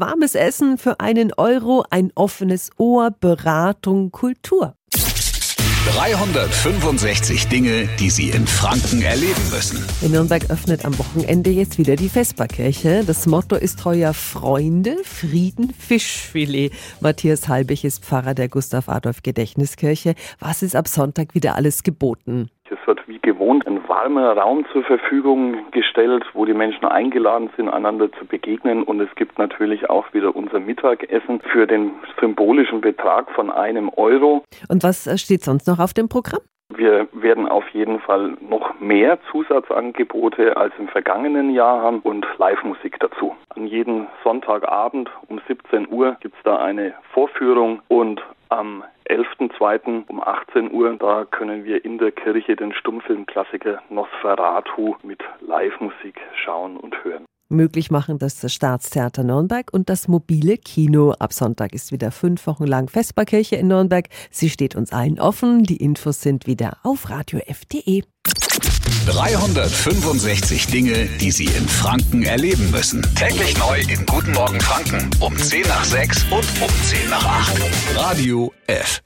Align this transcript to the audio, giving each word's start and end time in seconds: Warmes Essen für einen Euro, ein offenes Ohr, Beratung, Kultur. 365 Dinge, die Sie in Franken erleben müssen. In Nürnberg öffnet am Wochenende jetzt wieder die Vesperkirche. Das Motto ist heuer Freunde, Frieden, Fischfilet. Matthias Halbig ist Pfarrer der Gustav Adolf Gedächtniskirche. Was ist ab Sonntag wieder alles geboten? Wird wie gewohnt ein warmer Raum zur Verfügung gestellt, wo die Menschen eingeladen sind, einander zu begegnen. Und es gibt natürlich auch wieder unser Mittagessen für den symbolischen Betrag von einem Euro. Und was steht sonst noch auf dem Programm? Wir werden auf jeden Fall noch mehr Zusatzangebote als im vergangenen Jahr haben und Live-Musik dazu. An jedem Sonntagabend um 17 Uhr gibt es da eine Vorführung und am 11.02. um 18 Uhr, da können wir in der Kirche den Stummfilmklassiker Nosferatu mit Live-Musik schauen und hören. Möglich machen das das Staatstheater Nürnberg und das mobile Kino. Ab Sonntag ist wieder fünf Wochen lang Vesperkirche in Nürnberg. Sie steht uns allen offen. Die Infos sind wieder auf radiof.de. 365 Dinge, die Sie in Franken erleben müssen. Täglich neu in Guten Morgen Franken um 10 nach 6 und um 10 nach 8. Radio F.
Warmes 0.00 0.34
Essen 0.34 0.78
für 0.78 1.00
einen 1.00 1.32
Euro, 1.34 1.84
ein 1.90 2.10
offenes 2.14 2.70
Ohr, 2.78 3.10
Beratung, 3.10 4.10
Kultur. 4.10 4.74
365 5.92 7.48
Dinge, 7.48 7.88
die 8.00 8.08
Sie 8.08 8.30
in 8.30 8.46
Franken 8.46 9.02
erleben 9.02 9.50
müssen. 9.50 9.84
In 10.00 10.12
Nürnberg 10.12 10.50
öffnet 10.50 10.84
am 10.84 10.98
Wochenende 10.98 11.50
jetzt 11.50 11.76
wieder 11.76 11.94
die 11.94 12.08
Vesperkirche. 12.08 13.04
Das 13.06 13.26
Motto 13.26 13.54
ist 13.54 13.84
heuer 13.84 14.14
Freunde, 14.14 14.96
Frieden, 15.04 15.74
Fischfilet. 15.78 16.72
Matthias 17.00 17.48
Halbig 17.48 17.84
ist 17.84 18.02
Pfarrer 18.02 18.34
der 18.34 18.48
Gustav 18.48 18.88
Adolf 18.88 19.22
Gedächtniskirche. 19.22 20.14
Was 20.38 20.62
ist 20.62 20.74
ab 20.74 20.88
Sonntag 20.88 21.34
wieder 21.34 21.54
alles 21.54 21.82
geboten? 21.82 22.48
Wird 22.86 23.06
wie 23.08 23.18
gewohnt 23.18 23.66
ein 23.66 23.86
warmer 23.88 24.36
Raum 24.36 24.64
zur 24.72 24.82
Verfügung 24.82 25.70
gestellt, 25.70 26.24
wo 26.34 26.44
die 26.44 26.54
Menschen 26.54 26.84
eingeladen 26.84 27.50
sind, 27.56 27.68
einander 27.68 28.10
zu 28.12 28.26
begegnen. 28.26 28.82
Und 28.82 29.00
es 29.00 29.14
gibt 29.14 29.38
natürlich 29.38 29.88
auch 29.90 30.12
wieder 30.12 30.34
unser 30.34 30.60
Mittagessen 30.60 31.40
für 31.40 31.66
den 31.66 31.92
symbolischen 32.20 32.80
Betrag 32.80 33.30
von 33.30 33.50
einem 33.50 33.90
Euro. 33.96 34.44
Und 34.68 34.82
was 34.82 35.08
steht 35.20 35.42
sonst 35.42 35.66
noch 35.66 35.78
auf 35.78 35.94
dem 35.94 36.08
Programm? 36.08 36.40
Wir 36.76 37.06
werden 37.12 37.46
auf 37.46 37.68
jeden 37.68 38.00
Fall 38.00 38.36
noch 38.40 38.80
mehr 38.80 39.18
Zusatzangebote 39.30 40.56
als 40.56 40.72
im 40.78 40.88
vergangenen 40.88 41.50
Jahr 41.50 41.82
haben 41.82 42.00
und 42.00 42.26
Live-Musik 42.38 42.98
dazu. 43.00 43.36
An 43.50 43.66
jedem 43.66 44.06
Sonntagabend 44.24 45.10
um 45.28 45.40
17 45.46 45.86
Uhr 45.88 46.16
gibt 46.20 46.36
es 46.36 46.42
da 46.42 46.56
eine 46.56 46.94
Vorführung 47.12 47.80
und 47.88 48.22
am 48.48 48.82
11.02. 49.48 50.06
um 50.08 50.22
18 50.22 50.72
Uhr, 50.72 50.96
da 50.98 51.24
können 51.24 51.64
wir 51.64 51.84
in 51.84 51.98
der 51.98 52.12
Kirche 52.12 52.56
den 52.56 52.72
Stummfilmklassiker 52.72 53.82
Nosferatu 53.90 54.96
mit 55.02 55.22
Live-Musik 55.40 56.20
schauen 56.44 56.76
und 56.76 57.04
hören. 57.04 57.24
Möglich 57.50 57.90
machen 57.90 58.18
das 58.18 58.40
das 58.40 58.54
Staatstheater 58.54 59.22
Nürnberg 59.22 59.72
und 59.72 59.88
das 59.90 60.08
mobile 60.08 60.56
Kino. 60.56 61.12
Ab 61.18 61.32
Sonntag 61.32 61.74
ist 61.74 61.92
wieder 61.92 62.10
fünf 62.10 62.46
Wochen 62.46 62.64
lang 62.64 62.88
Vesperkirche 62.88 63.56
in 63.56 63.68
Nürnberg. 63.68 64.08
Sie 64.30 64.48
steht 64.48 64.74
uns 64.74 64.92
allen 64.92 65.20
offen. 65.20 65.62
Die 65.62 65.76
Infos 65.76 66.22
sind 66.22 66.46
wieder 66.46 66.78
auf 66.82 67.10
radiof.de. 67.10 68.02
365 69.06 70.66
Dinge, 70.68 71.06
die 71.20 71.30
Sie 71.30 71.44
in 71.44 71.68
Franken 71.68 72.22
erleben 72.22 72.70
müssen. 72.70 73.02
Täglich 73.14 73.56
neu 73.58 73.78
in 73.80 74.06
Guten 74.06 74.32
Morgen 74.32 74.60
Franken 74.60 75.10
um 75.20 75.36
10 75.36 75.62
nach 75.68 75.84
6 75.84 76.24
und 76.24 76.62
um 76.62 76.70
10 76.82 77.10
nach 77.10 77.24
8. 77.26 77.96
Radio 77.96 78.52
F. 78.66 79.02